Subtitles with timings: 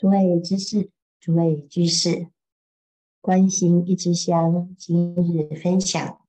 [0.00, 2.30] 诸位居士，诸位居士，
[3.20, 6.26] 关心一支香，今日分享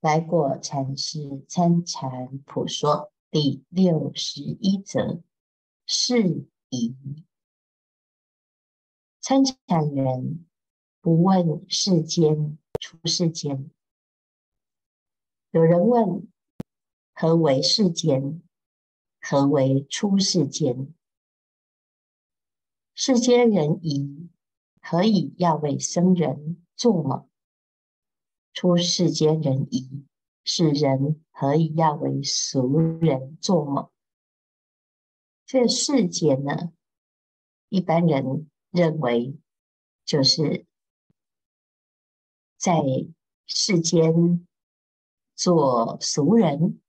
[0.00, 5.22] 来果禅师参禅普说第六十一则，
[5.86, 6.96] 是疑。
[9.20, 10.44] 参禅人
[11.00, 13.70] 不问世间出世间。
[15.52, 16.26] 有人问：
[17.14, 18.42] 何为世间？
[19.20, 20.92] 何为出世间？
[22.94, 24.28] 世间人疑，
[24.80, 27.28] 何以要为僧人做梦？
[28.52, 30.04] 出世间人疑，
[30.44, 33.90] 世人何以要为俗人做梦？
[35.46, 36.72] 这世间呢，
[37.70, 39.38] 一般人认为
[40.04, 40.66] 就是
[42.58, 42.82] 在
[43.46, 44.46] 世间
[45.34, 46.80] 做俗人，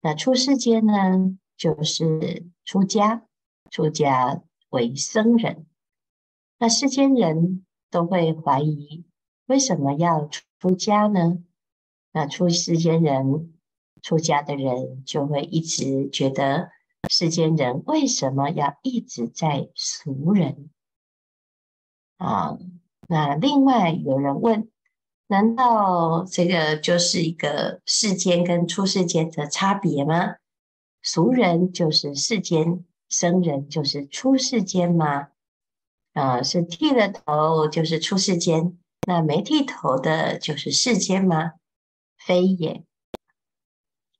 [0.00, 3.28] 那出世间呢，就是出家。
[3.72, 5.64] 出家为僧人，
[6.58, 9.06] 那世间人都会怀疑，
[9.46, 10.28] 为什么要
[10.60, 11.42] 出家呢？
[12.12, 13.54] 那出世间人
[14.02, 16.70] 出家的人就会一直觉得，
[17.08, 20.68] 世间人为什么要一直在俗人？
[22.18, 22.58] 啊，
[23.08, 24.70] 那另外有人问，
[25.28, 30.34] 难道这个就是一个世间跟出世间的差别吗？
[31.02, 32.84] 俗人就是世间。
[33.12, 35.28] 僧人就是出世间吗？
[36.14, 41.52] 啊，是剃了头就是出世间，那没剃头的就是世间吗？
[42.16, 42.84] 非也。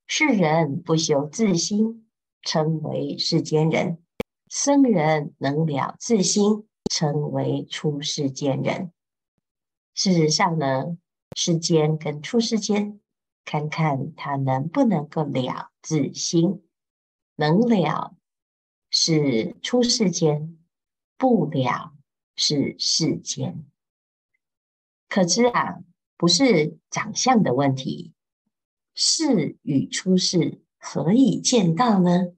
[0.07, 2.07] 世人不修自心，
[2.43, 3.97] 称为世间人；
[4.51, 8.93] 僧人能了自心，称为出世间人。
[9.95, 10.99] 事实上呢，
[11.35, 13.01] 世间跟出世间，
[13.47, 16.63] 看看他能不能够了自心，
[17.37, 18.15] 能了。
[19.05, 20.57] 是出世间，
[21.19, 21.93] 不了
[22.37, 23.67] 是世间。
[25.09, 25.81] 可知啊，
[26.17, 28.13] 不是长相的问题。
[28.95, 32.29] 世与出世何以见道呢？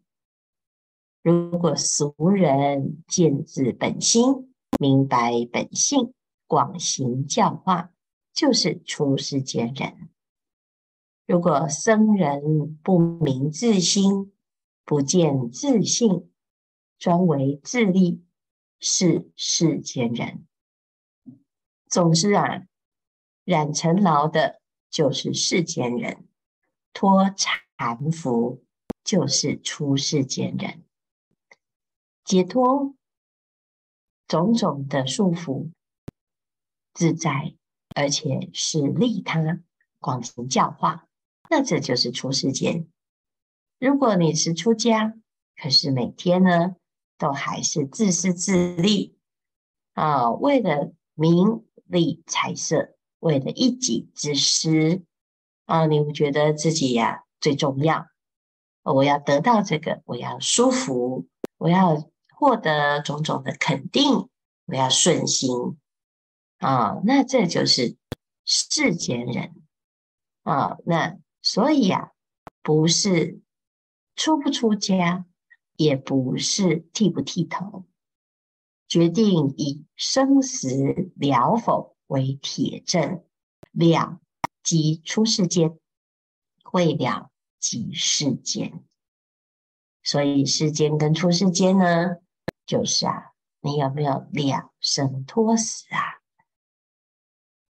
[1.21, 6.15] 如果俗人见自本心，明白本性，
[6.47, 7.93] 广行教化，
[8.33, 10.09] 就是出世间人。
[11.27, 14.33] 如果僧人不明自心，
[14.87, 16.31] 不见自性。
[17.05, 18.25] 专为自利，
[18.81, 20.47] 是世间人。
[21.87, 22.67] 总之啊，
[23.45, 26.27] 染尘劳的就是世间人，
[26.95, 27.61] 脱缠
[28.11, 28.63] 缚
[29.05, 30.83] 就是出世间人，
[32.25, 32.95] 解脱
[34.27, 35.73] 种种的束缚，
[36.95, 37.55] 自在
[37.95, 39.61] 而且是利他，
[39.99, 41.07] 广行教化，
[41.51, 42.89] 那这就是出世间。
[43.79, 45.15] 如果你是出家，
[45.55, 46.77] 可是每天呢，
[47.17, 49.17] 都还是自私自利
[49.95, 50.31] 啊！
[50.33, 55.05] 为了名利财色，为了一己之私
[55.67, 55.87] 啊！
[55.87, 58.07] 你们觉得自己呀、最重要，
[58.83, 64.29] 我要得到这个，我要舒服，我要获得种种的肯定，
[64.67, 65.51] 我要顺心
[66.59, 67.01] 啊！
[67.05, 67.97] 那这就是
[68.45, 69.55] 世间人
[70.43, 70.77] 啊！
[70.85, 72.11] 那所以呀、啊，
[72.63, 73.41] 不是
[74.17, 75.25] 出不出家。
[75.77, 77.85] 也不是剃不剃头，
[78.87, 83.25] 决定以生死了否为铁证，
[83.73, 84.21] 了
[84.63, 85.79] 即出世间，
[86.73, 88.85] 未了即世间。
[90.03, 92.17] 所以世间跟出世间呢，
[92.67, 96.21] 就是啊，你有没有了生脱死啊？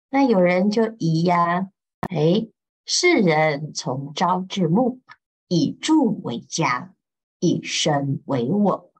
[0.09, 1.71] 那有人就疑呀，
[2.09, 2.47] 哎，
[2.85, 4.99] 世人从朝至暮，
[5.47, 6.95] 以住为家。
[7.41, 8.93] 以身为我，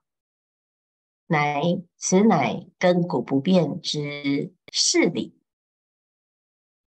[1.28, 1.62] 乃
[1.96, 5.38] 此乃亘古不变之事理。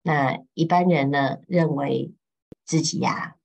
[0.04, 2.14] 那一般人呢，认为
[2.66, 3.38] 自己呀、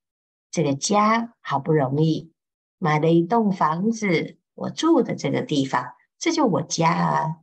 [0.51, 2.33] 这个家好不容易
[2.79, 7.37] 买了一栋房子，我住的这个地方，这就我家啊。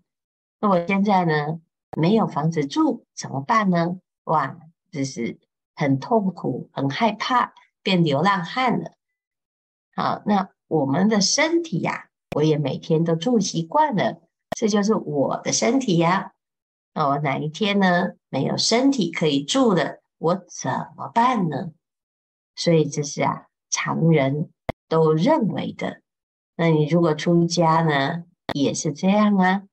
[0.60, 1.62] 那我现在呢，
[1.98, 4.02] 没有房子住，怎么办呢？
[4.26, 4.60] 哇，
[4.92, 5.40] 这是
[5.74, 8.99] 很痛苦，很害怕，变流浪汉了。
[10.00, 14.22] 好，那我们的身体呀、我也每天都住习惯了，
[14.54, 16.31] 这就是我的身体呀。
[16.94, 21.72] 那我哪一天呢，没有身体可以住了，我怎么办呢？
[22.56, 24.51] 所以这是啊，常人
[24.88, 26.00] 都认为的。
[26.56, 28.24] 那你如果出家呢，
[28.54, 29.63] 也是这样啊。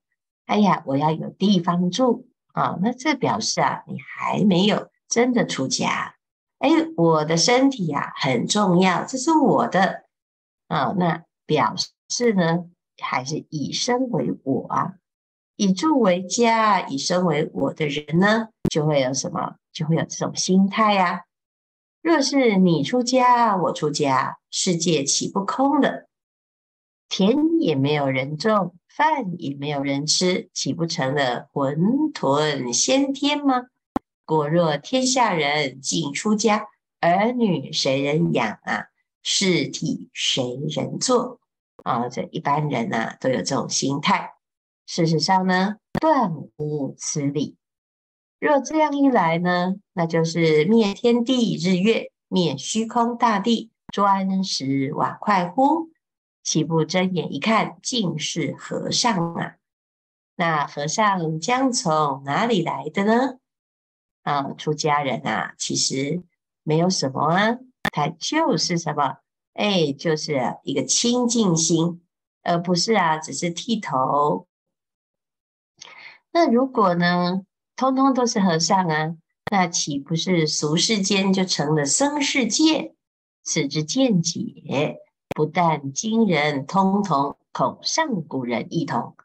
[0.47, 6.17] 哎呀，我要有地方住啊，那这表示啊，你还没有真的出家。
[6.59, 10.06] 哎，我的身体呀、啊，很重要，这是我的。
[10.69, 11.75] 啊、那表
[12.09, 12.67] 示呢，
[13.03, 14.95] 还是以身为我啊？
[15.57, 19.57] 以住为家，以身为我的人呢，就会有什么？
[19.73, 21.21] 就会有这种心态呀、啊。
[22.03, 26.09] 若是你出家，我出家，世界岂不空了？
[27.09, 31.77] 田也没有人种，饭也没有人吃，岂不成了混
[32.13, 33.67] 沌先天吗？
[34.25, 36.67] 果若天下人尽出家，
[37.01, 38.87] 儿女谁人养啊？
[39.29, 40.41] 事体谁
[40.71, 41.41] 人做？
[41.83, 44.35] 啊，这一般人呐、啊，都有这种心态。
[44.87, 47.57] 事实上呢，断无此理。
[48.39, 55.91] 若这样一来呢，那就是灭天地日月，灭虚空大地，砖石瓦块乎？
[56.45, 59.57] 岂不睁眼一看，尽是和尚啊？
[60.37, 63.39] 那和尚将从哪里来的呢？
[64.23, 66.23] 啊，出家人啊，其实
[66.63, 67.59] 没有什么啊，
[67.97, 69.17] 它就是什么？
[69.55, 72.03] 哎，就是一个清净心，
[72.43, 74.47] 而不是啊，只是剃头。
[76.31, 77.41] 那如果呢，
[77.75, 79.17] 通通都是和尚啊，
[79.51, 82.95] 那岂不是俗世间就成了僧世界？
[83.43, 84.99] 此之见解，
[85.31, 89.17] 不但今人通同，恐上古人一同。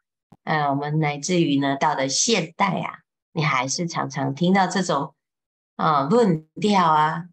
[0.44, 3.00] 呃，我们乃至于呢，到了现代啊，
[3.34, 5.14] 你还是常常听到这种
[5.76, 7.26] 啊论调啊。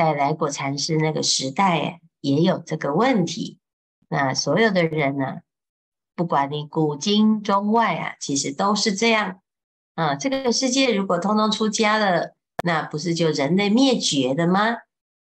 [0.00, 3.58] 在来果禅师那个时代，也有这个问题。
[4.08, 5.40] 那所有的人呢，
[6.16, 9.42] 不管你古今中外啊，其实都是这样。
[9.96, 14.78] 啊，这个世界如果通通出家了，那不是就人类灭绝的吗？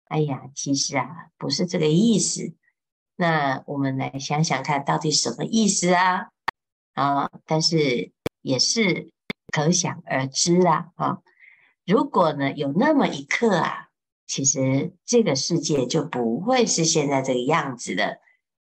[0.10, 2.54] 哎呀，其实啊，不是这个意思。
[3.16, 6.28] 那我们来想想看，到底什么意思啊？
[6.94, 8.12] 啊，但是
[8.44, 9.10] 也是
[9.52, 10.92] 可想而知啦。
[10.98, 11.18] 啊，
[11.84, 13.86] 如果呢，有那么一刻啊。
[14.28, 18.20] 其实这个世界就不会是现在这个样子的，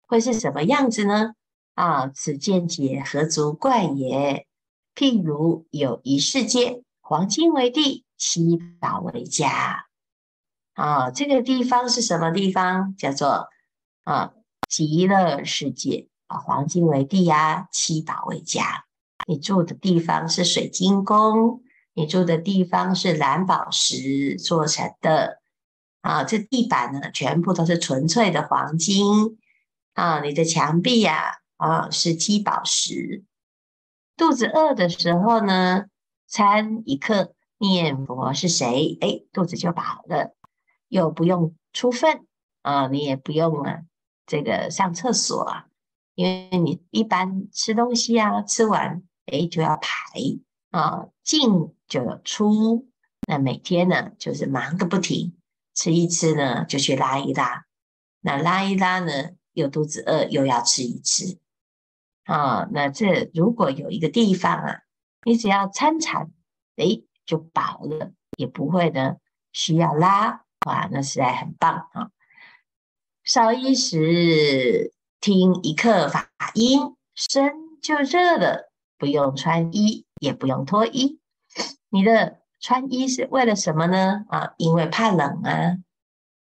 [0.07, 1.33] 会是什么样子呢？
[1.73, 4.45] 啊，此见解何足怪也？
[4.94, 9.88] 譬如有一世界，黄金为地，七宝为家。
[10.73, 12.95] 啊，这个地方是什么地方？
[12.95, 13.47] 叫做
[14.03, 14.33] 啊
[14.69, 18.85] 极乐世界啊，黄金为地啊，七宝为家。
[19.27, 21.62] 你住的地方是水晶宫，
[21.94, 25.41] 你住的地方是蓝宝石做成的。
[26.06, 29.40] 啊，这地板呢，全部都是纯粹的黄金
[29.96, 30.22] 啊！
[30.22, 33.24] 你的墙壁呀，啊，是七宝石。
[34.16, 35.86] 肚子饿的时候呢，
[36.28, 39.00] 餐一刻念佛是谁？
[39.02, 40.36] 哎，肚子就饱了，
[40.90, 42.28] 又不用出粪
[42.62, 43.80] 啊，你也不用啊，
[44.28, 45.66] 这个上厕所啊，
[46.13, 49.90] 因为你一般吃东西啊，吃完哎就要排
[50.69, 52.88] 啊，进就要出，
[53.28, 55.36] 那每天呢就是忙个不停。
[55.75, 57.66] 吃一吃呢，就去拉一拉。
[58.22, 61.38] 那拉一拉呢，又肚子饿，又要吃一吃。
[62.24, 64.80] 啊，那这如果有一个地方啊，
[65.25, 66.31] 你只要参禅，
[66.77, 69.18] 哎，就饱了，也不会呢
[69.51, 70.45] 需要拉。
[70.66, 72.10] 哇，那实在很棒啊！
[73.24, 81.19] 少一时，听一刻法音，身就热了，不用穿衣，也不用脱衣。
[81.89, 82.39] 你的。
[82.65, 84.25] 穿衣是为了什么呢？
[84.27, 85.77] 啊，因为怕冷啊，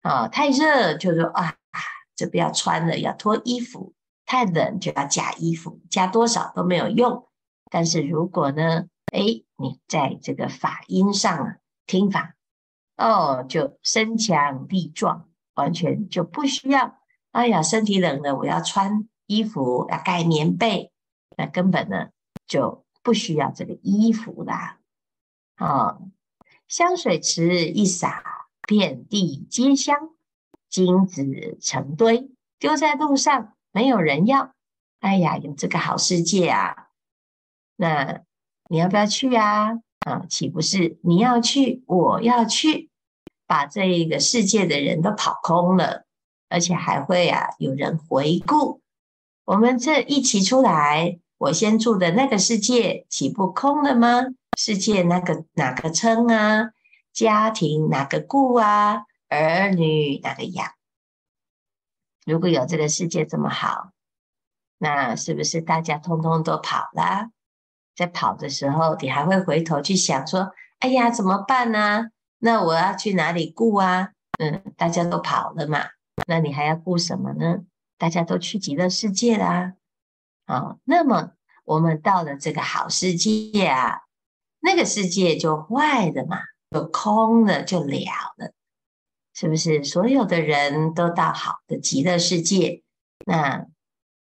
[0.00, 1.56] 啊，太热就说啊，
[2.16, 3.92] 就不要穿了，要脱衣服；
[4.24, 7.28] 太冷就要加衣服，加多少都没有用。
[7.70, 9.20] 但是如果呢，哎，
[9.58, 12.34] 你在这个法音上啊，听法，
[12.96, 17.00] 哦，就身强力壮，完全就不需要。
[17.32, 20.90] 哎呀，身体冷了，我要穿衣服，要盖棉被，
[21.36, 22.08] 那根本呢
[22.46, 24.78] 就不需要这个衣服啦。
[25.56, 25.98] 啊，
[26.68, 30.10] 香水池一洒，遍地皆香，
[30.68, 34.52] 金子成堆，丢在路上，没有人要。
[35.00, 36.88] 哎呀，有这个好世界啊！
[37.76, 38.22] 那
[38.70, 39.80] 你要不要去啊？
[40.00, 42.90] 啊，岂不是你要去，我要去，
[43.46, 46.06] 把这一个世界的人都跑空了，
[46.48, 48.80] 而且还会啊有人回顾
[49.44, 54.22] 我们这一起出来，我先住的那个世界，岂不空了吗？
[54.56, 56.70] 世界那个哪个称啊？
[57.12, 59.02] 家庭哪个顾啊？
[59.28, 60.72] 儿女哪个养？
[62.24, 63.90] 如果有这个世界这么好，
[64.78, 67.30] 那是不是大家通通都跑了？
[67.94, 72.08] 在跑的时候，你还会回头去想说：“哎呀，怎么办呢？
[72.38, 75.80] 那我要去哪里顾啊？”嗯，大家都跑了嘛，
[76.26, 77.58] 那你还要顾什么呢？
[77.98, 79.74] 大家都去极乐世界啦。
[80.46, 81.32] 好，那么
[81.64, 84.03] 我们到了这个好世界啊。
[84.64, 86.38] 那个世界就坏的嘛，
[86.70, 87.98] 就空了，就了
[88.38, 88.52] 了，
[89.34, 89.84] 是不是？
[89.84, 92.82] 所有的人都到好的极乐世界，
[93.26, 93.66] 那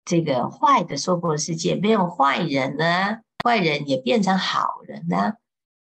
[0.03, 5.35] 这个坏的娑婆世界没有坏人呢，坏人也变成好人呢，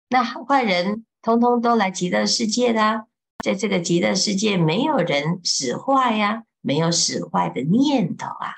[0.09, 3.07] 那坏人通通都来极乐世界啦，
[3.45, 8.55] 在这个极乐世界没有人使坏呀，没有使坏的念头啊。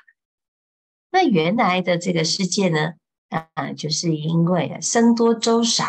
[1.09, 2.93] 那原来的这个世界呢，
[3.31, 5.85] 啊，就是因为僧多粥少，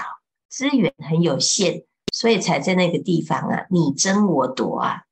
[0.48, 5.02] 资源很有限，所以才在那个地方啊，你争我夺啊。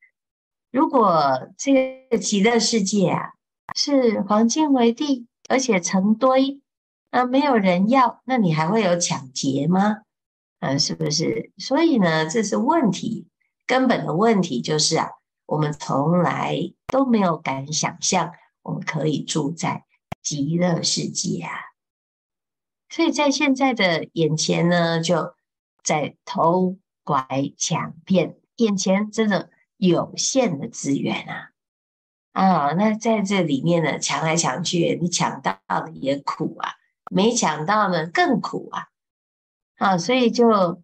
[0.70, 3.32] 如果这个极乐世界啊，
[3.75, 6.60] 是黄金为地，而且成堆，
[7.10, 10.02] 啊，没有人要，那你还会有抢劫吗？
[10.60, 11.50] 嗯，是不是？
[11.58, 13.26] 所以呢，这是问题，
[13.66, 15.08] 根本的问题就是啊，
[15.46, 18.32] 我们从来都没有敢想象，
[18.62, 19.84] 我们可以住在
[20.22, 21.50] 极乐世界啊。
[22.90, 25.35] 所以在现在的眼前呢，就
[25.82, 31.50] 在偷拐抢骗，眼前真的有限的资源啊。
[32.32, 36.75] 啊，那在这里面呢，抢来抢去，你抢到了也苦啊，
[37.11, 38.88] 没抢到呢更苦啊。
[39.78, 40.82] 啊，所以就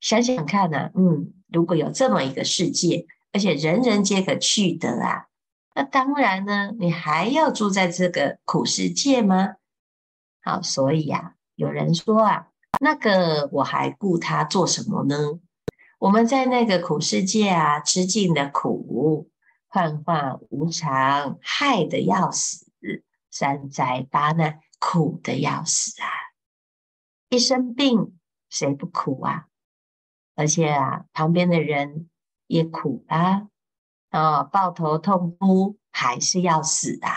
[0.00, 5.26] 想想看呢，嗯，如果有这么一个世界，而且人人皆可去得啊，
[5.74, 9.56] 那当然呢，你还要住在这个苦世界吗？
[10.42, 12.48] 好，所以呀，有人说啊，
[12.80, 15.40] 那个我还顾他做什么呢？
[15.98, 19.30] 我们在那个苦世界啊，吃尽了苦。
[19.68, 22.66] 幻化无常，害得要死；
[23.30, 26.08] 三灾八难，苦得要死啊！
[27.28, 28.16] 一生病，
[28.48, 29.48] 谁不苦啊？
[30.34, 32.08] 而且啊，旁边的人
[32.46, 33.48] 也苦啊！
[34.10, 37.10] 啊，抱头痛哭，还是要死啊！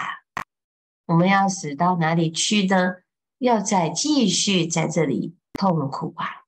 [1.06, 2.96] 我们要死到哪里去呢？
[3.40, 6.46] 要再继续在这里痛苦啊！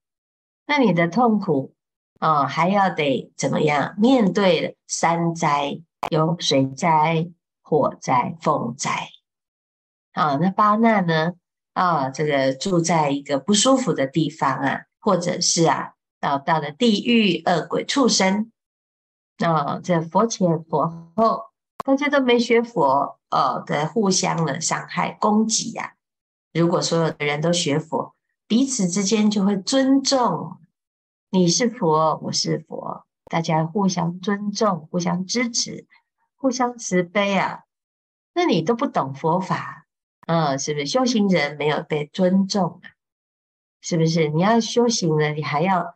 [0.68, 1.74] 那你的痛苦
[2.20, 3.96] 啊，还要得怎么样？
[3.98, 5.82] 面对三灾。
[6.10, 7.30] 有水灾、
[7.62, 8.90] 火灾、风灾，
[10.14, 11.34] 啊，那八难呢？
[11.74, 18.52] 啊，这个住在一个不舒服的地方啊，或者是啊，到到了地狱、恶鬼、畜生，
[19.38, 21.52] 啊，这佛前佛后，
[21.86, 26.01] 大家都没学佛，哦，在互相的伤害、攻击呀、啊。
[26.54, 28.14] 如果所有的人都学佛，
[28.46, 30.58] 彼此之间就会尊重，
[31.30, 33.06] 你是佛，我是佛。
[33.30, 35.88] 大家互相尊重，互相支持，
[36.36, 37.62] 互相慈悲啊！
[38.34, 39.86] 那你都不懂佛法，
[40.28, 40.86] 嗯，是不是？
[40.86, 42.92] 修行人没有被尊重啊？
[43.80, 44.28] 是不是？
[44.28, 45.96] 你要修行了，你还要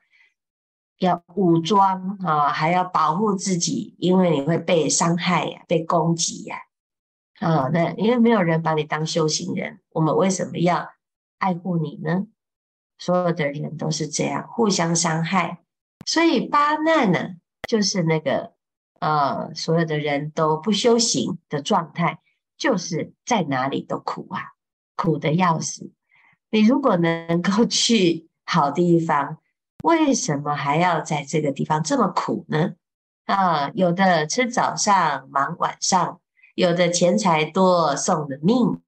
[1.00, 6.57] 要武装啊，还要保护自己，因为你会被伤害呀、被攻击呀、
[7.39, 10.89] 啊，那因为没有人把你当修行人，我们为什么要
[11.37, 12.27] 爱护你呢？
[12.97, 15.59] 所有的人都是这样，互相伤害。
[16.05, 17.35] 所以八难呢，
[17.67, 18.53] 就是那个
[18.99, 22.19] 呃，所有的人都不修行的状态，
[22.57, 24.53] 就是在哪里都苦啊，
[24.95, 25.91] 苦的要死。
[26.51, 29.39] 你如果能够去好地方，
[29.83, 32.75] 为什么还要在这个地方这么苦呢？
[33.25, 36.21] 啊，有的吃早上忙晚上，
[36.55, 38.81] 有的钱财多送的命，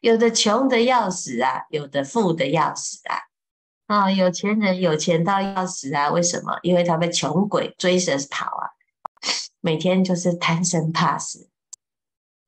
[0.00, 3.16] 有的穷得要死啊，有的富得要死啊。
[3.86, 6.10] 啊，有钱人有钱到要死啊！
[6.10, 6.58] 为什么？
[6.62, 8.74] 因为他被穷鬼追着跑啊，
[9.60, 11.50] 每天就是贪生怕死，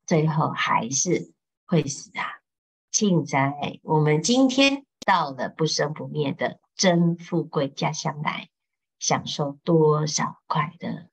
[0.05, 1.31] 最后还是
[1.65, 2.41] 会死啊！
[2.91, 8.49] 庆哉，我们今天到了不生不灭的真富贵家乡来，
[8.97, 11.07] 享受多少快乐，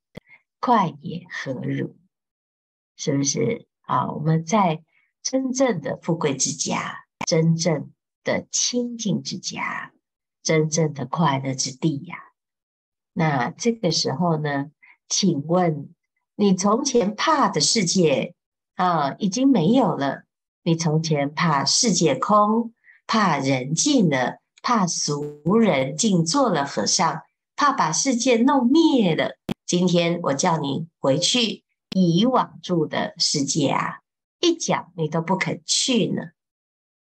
[0.59, 1.97] 快也何如？
[2.97, 3.67] 是不是？
[3.83, 4.83] 啊，我们在
[5.23, 7.93] 真正的富贵之家，真正
[8.25, 9.93] 的清净之家。
[10.43, 12.19] 真正的快乐之地呀，
[13.13, 14.67] 那这个时候呢，
[15.09, 15.93] 请问
[16.37, 18.37] 你从前怕的世界
[18.77, 20.23] 啊，已经没有了。
[20.63, 22.73] 你从前怕世界空，
[23.09, 27.23] 怕人尽了，怕俗人尽做了和尚，
[27.57, 29.37] 怕把世界弄灭了。
[29.67, 31.65] 今天我叫你回去
[32.05, 34.01] 以往住的世界啊，
[34.41, 36.23] 一讲你都不肯去呢。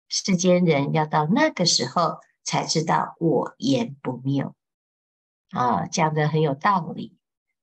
[0.08, 2.20] 世间人要到那个时候。
[2.48, 4.54] 才知道我言不谬
[5.50, 7.18] 啊，讲的很有道理。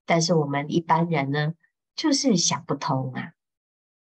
[0.04, 1.54] 但是我们一般人呢，
[1.94, 3.30] 就是想不通啊。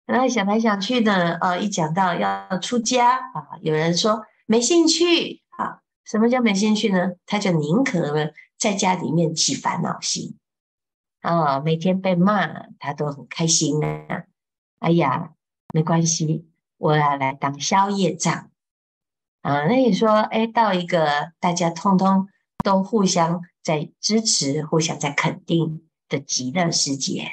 [0.05, 5.81] 然后想来想去呢，啊，一讲到要出家啊，有人说没兴趣啊。
[6.05, 7.11] 什么叫没兴趣呢？
[7.25, 10.37] 他就宁可呢在家里面起烦恼心
[11.21, 14.25] 啊，每天被骂，他都很开心啊。
[14.79, 15.33] 哎呀，
[15.73, 16.47] 没关系，
[16.77, 18.51] 我要来当宵夜长。
[19.41, 22.27] 啊，那你说，哎，到一个大家通通
[22.63, 27.29] 都互相在支持、互相在肯定的极乐世界，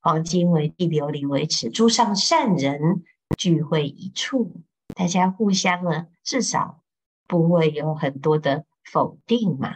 [0.00, 3.02] 黄金为地，琉璃为齿，诸上善人
[3.36, 4.62] 聚会一处，
[4.94, 6.82] 大家互相呢，至少
[7.26, 9.74] 不会有很多的否定嘛，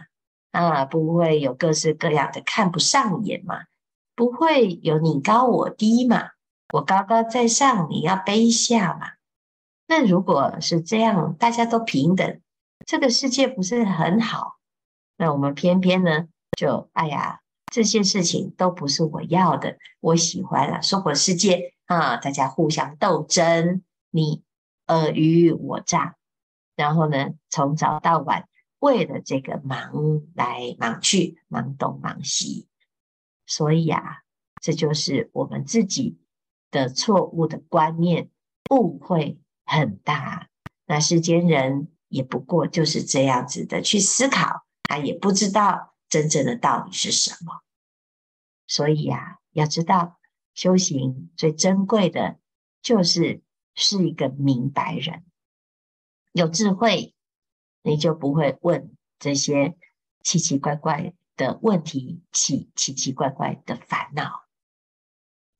[0.51, 3.65] 啊，不会有各式各样的看不上眼嘛，
[4.15, 6.29] 不会有你高我低嘛，
[6.73, 9.11] 我高高在上，你要卑下嘛。
[9.87, 12.39] 那如果是这样，大家都平等，
[12.85, 14.57] 这个世界不是很好？
[15.17, 16.27] 那我们偏偏呢，
[16.57, 17.39] 就哎呀。
[17.73, 24.43] 这些事情都不是我要的，我喜欢了娑婆世界啊，大家互相斗争，你
[24.87, 26.15] 尔虞我诈，
[26.75, 28.49] 然后呢，从早到晚
[28.81, 32.67] 为了这个忙来忙去，忙东忙西，
[33.45, 34.23] 所以啊，
[34.61, 36.19] 这就是我们自己
[36.69, 38.29] 的错误的观念，
[38.69, 40.49] 误会很大。
[40.85, 45.87] 那世间人也不过就是这样子的去思考，他也不知道。
[46.11, 47.61] 真正的道理是什么？
[48.67, 50.19] 所以呀，要知道
[50.53, 52.37] 修行最珍贵的，
[52.81, 53.41] 就是
[53.75, 55.23] 是一个明白人，
[56.33, 57.15] 有智慧，
[57.83, 59.75] 你就不会问这些
[60.23, 64.43] 奇奇怪怪的问题，起奇奇怪怪的烦恼。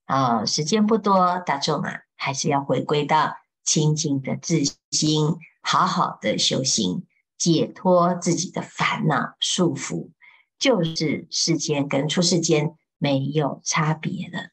[0.05, 7.05] 啊，时间不多，大众啊，还是要回归到清净的自心，好好的修行，
[7.37, 10.11] 解脱自己的烦恼束缚。
[10.59, 14.49] 就是世间跟出世间没有差别了。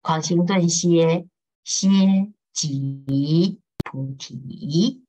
[0.00, 1.26] 狂心顿歇，
[1.64, 1.88] 歇
[2.52, 5.07] 即菩提。